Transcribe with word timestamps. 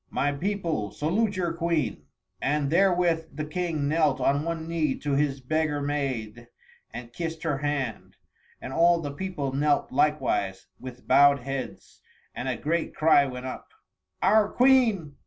My 0.09 0.31
people, 0.31 0.89
salute 0.89 1.35
your 1.37 1.53
Queen!" 1.53 2.07
And 2.41 2.71
therewith 2.71 3.35
the 3.37 3.45
King 3.45 3.87
knelt 3.87 4.19
on 4.19 4.41
one 4.43 4.67
knee 4.67 4.95
to 4.95 5.11
his 5.13 5.41
beggar 5.41 5.79
maid 5.79 6.47
and 6.91 7.13
kissed 7.13 7.43
her 7.43 7.59
hand; 7.59 8.15
and 8.59 8.73
all 8.73 8.99
the 8.99 9.11
people 9.13 9.53
knelt 9.53 9.91
likewise, 9.91 10.65
with 10.79 11.07
bowed 11.07 11.41
heads, 11.41 12.01
and 12.33 12.49
a 12.49 12.57
great 12.57 12.95
cry 12.95 13.27
went 13.27 13.45
up. 13.45 13.67
"Our 14.23 14.49
Queen! 14.49 15.17